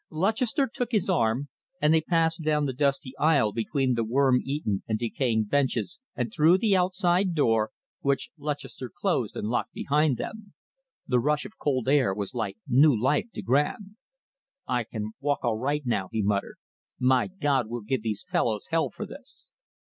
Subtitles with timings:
[0.09, 1.47] Lutchester took his arm,
[1.79, 6.33] and they passed down the dusty aisle between the worm eaten and decaying benches and
[6.33, 10.55] through the outside door, which Lutchester closed and locked behind them.
[11.07, 13.95] The rush of cold air was like new life to Graham.
[14.67, 16.57] "I can walk all right now," he muttered.
[16.97, 19.51] "My God, we'll give these fellows hell for this!"